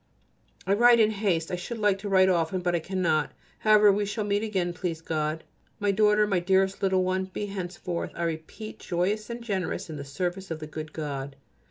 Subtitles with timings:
[0.65, 1.51] I write in haste.
[1.51, 3.33] I should like to write often, but I cannot.
[3.59, 5.43] However, we shall meet again, please God.
[5.79, 10.03] My daughter, my dearest little one, be henceforth, I repeat, joyous and generous in the
[10.03, 11.35] service of the good God.